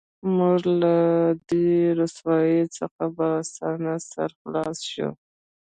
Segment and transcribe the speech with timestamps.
[0.37, 0.95] موږ له
[1.49, 1.69] دې
[1.99, 5.09] رسوایۍ څخه په اسانۍ سره خلاص شو